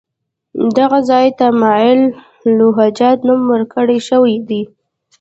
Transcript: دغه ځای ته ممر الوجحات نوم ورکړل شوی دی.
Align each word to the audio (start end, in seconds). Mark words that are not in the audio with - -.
دغه 0.77 0.99
ځای 1.09 1.27
ته 1.39 1.47
ممر 1.59 1.95
الوجحات 2.47 3.19
نوم 3.27 3.41
ورکړل 3.53 3.99
شوی 4.09 4.35
دی. 4.49 4.61